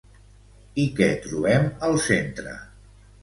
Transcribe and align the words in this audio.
I 0.83 0.85
què 0.99 1.09
trobem 1.27 1.69
al 1.89 1.99
centre? 2.09 2.57